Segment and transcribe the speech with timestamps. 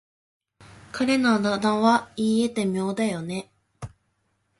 [0.91, 3.51] 彼のあだ名は言い得て妙だよね。